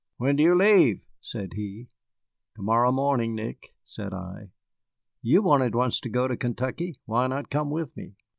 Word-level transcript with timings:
"When 0.17 0.35
do 0.35 0.41
you 0.41 0.55
leave?" 0.55 1.03
said 1.19 1.53
he. 1.53 1.89
"To 2.55 2.63
morrow 2.63 2.91
morning, 2.91 3.35
Nick," 3.35 3.75
said 3.83 4.15
I. 4.15 4.49
"You 5.21 5.43
wanted 5.43 5.75
once 5.75 5.99
to 5.99 6.09
go 6.09 6.27
to 6.27 6.35
Kentucky; 6.35 6.99
why 7.05 7.27
not 7.27 7.51
come 7.51 7.69
with 7.69 7.95
me?" 7.95 8.15